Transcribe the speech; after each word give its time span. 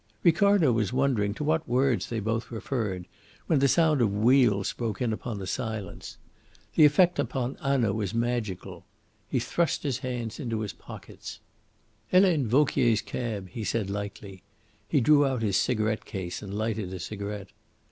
Ricardo 0.23 0.71
was 0.71 0.91
wondering 0.91 1.35
to 1.35 1.43
what 1.43 1.69
words 1.69 2.09
they 2.09 2.19
both 2.19 2.49
referred, 2.49 3.07
when 3.45 3.59
the 3.59 3.67
sound 3.67 4.01
of 4.01 4.11
wheels 4.11 4.73
broke 4.73 4.99
in 4.99 5.13
upon 5.13 5.37
the 5.37 5.45
silence. 5.45 6.17
The 6.73 6.85
effect 6.85 7.19
upon 7.19 7.53
Hanaud 7.61 7.93
was 7.93 8.11
magical. 8.11 8.83
He 9.27 9.37
thrust 9.37 9.83
his 9.83 9.99
hands 9.99 10.39
in 10.39 10.49
his 10.49 10.73
pockets. 10.73 11.39
"Helene 12.07 12.47
Vauquier's 12.47 13.03
cab," 13.03 13.49
he 13.49 13.63
said 13.63 13.91
lightly. 13.91 14.41
He 14.87 15.01
drew 15.01 15.23
out 15.23 15.43
his 15.43 15.57
cigarette 15.57 16.03
case 16.03 16.41
and 16.41 16.51
lighted 16.51 16.91
a 16.95 16.99
cigarette. 16.99 17.49